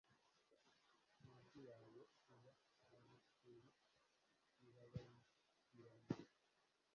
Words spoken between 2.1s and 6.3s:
alabaster irabagirana